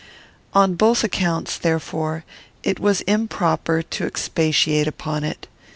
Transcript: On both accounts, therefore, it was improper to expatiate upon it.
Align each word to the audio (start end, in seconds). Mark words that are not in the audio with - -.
On 0.55 0.73
both 0.73 1.03
accounts, 1.03 1.59
therefore, 1.59 2.25
it 2.63 2.79
was 2.79 3.01
improper 3.01 3.83
to 3.83 4.07
expatiate 4.07 4.87
upon 4.87 5.23
it. 5.23 5.47